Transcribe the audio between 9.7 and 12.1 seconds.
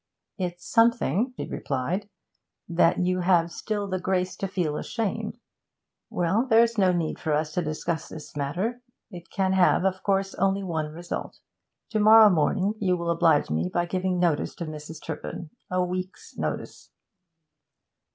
of course, only one result. To